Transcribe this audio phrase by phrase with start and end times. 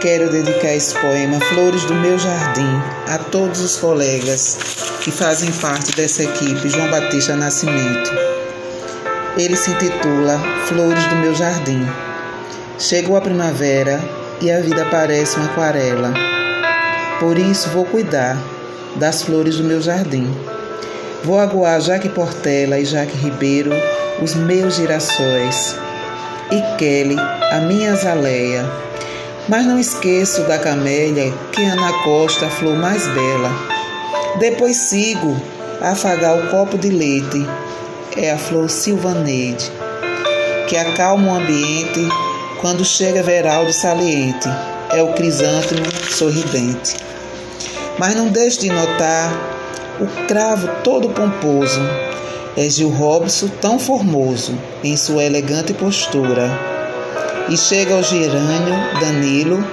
[0.00, 4.56] Quero dedicar esse poema Flores do Meu Jardim a todos os colegas
[5.02, 8.10] que fazem parte dessa equipe João Batista Nascimento.
[9.36, 11.86] Ele se intitula Flores do Meu Jardim.
[12.78, 14.00] Chegou a primavera
[14.40, 16.14] e a vida parece uma aquarela.
[17.18, 18.38] Por isso vou cuidar
[18.96, 20.34] das flores do meu jardim.
[21.22, 23.70] Vou aguar Jaque Portela e Jaque Ribeiro,
[24.22, 25.76] os meus girassóis,
[26.50, 28.89] e Kelly, a minha azaleia
[29.48, 33.50] mas não esqueço da camélia, que é na costa a flor mais bela.
[34.38, 35.36] Depois sigo
[35.80, 37.46] a afagar o copo de leite,
[38.16, 39.70] é a flor silvaneide,
[40.68, 42.06] que acalma o ambiente
[42.60, 44.48] quando chega veraldo saliente,
[44.90, 46.96] é o crisântemo sorridente.
[47.98, 49.32] Mas não deixe de notar
[50.00, 51.80] o cravo todo pomposo,
[52.56, 56.79] é Gil Robson tão formoso em sua elegante postura
[57.48, 59.64] e chega ao gerânio Danilo,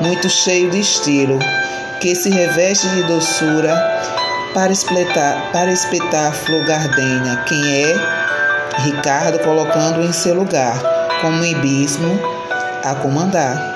[0.00, 1.38] muito cheio de estilo,
[2.00, 3.74] que se reveste de doçura
[4.52, 5.72] para espetar, para
[6.32, 7.36] flor gardênia.
[7.46, 7.94] Quem é?
[8.78, 10.80] Ricardo colocando em seu lugar,
[11.20, 12.18] como um hibismo
[12.84, 13.74] a comandar.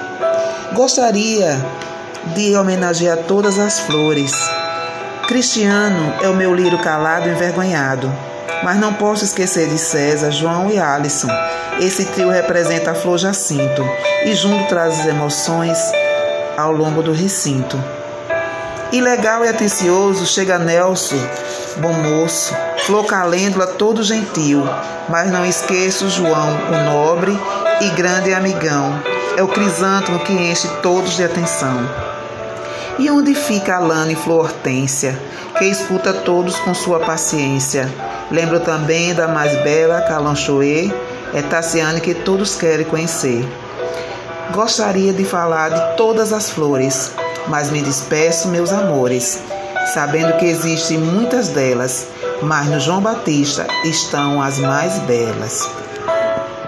[0.74, 1.58] Gostaria
[2.34, 4.32] de homenagear todas as flores.
[5.26, 8.12] Cristiano é o meu lírio calado e envergonhado,
[8.62, 11.28] mas não posso esquecer de César, João e Alisson
[11.80, 13.88] esse trio representa a flor jacinto
[14.24, 15.78] e junto traz as emoções
[16.56, 17.82] ao longo do recinto.
[18.90, 21.20] E legal e atencioso chega Nelson,
[21.76, 24.64] bom moço, flor calêndula todo gentil,
[25.08, 27.38] mas não esqueço João, o nobre
[27.80, 29.00] e grande amigão.
[29.36, 32.07] É o crisântemo que enche todos de atenção.
[32.98, 35.16] E onde fica a Lana e Flor Hortência,
[35.56, 37.88] que escuta todos com sua paciência?
[38.28, 40.90] Lembro também da mais bela Calanchoê,
[41.32, 43.46] é Tassiane que todos querem conhecer.
[44.52, 47.12] Gostaria de falar de todas as flores,
[47.46, 49.40] mas me despeço, meus amores,
[49.94, 52.08] sabendo que existem muitas delas,
[52.42, 55.68] mas no João Batista estão as mais belas.